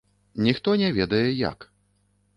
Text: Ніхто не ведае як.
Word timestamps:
Ніхто 0.45 0.75
не 0.83 0.89
ведае 0.97 1.29
як. 1.43 1.71